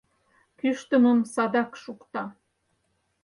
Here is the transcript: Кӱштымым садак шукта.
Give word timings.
Кӱштымым 0.59 1.19
садак 1.33 1.71
шукта. 1.81 2.23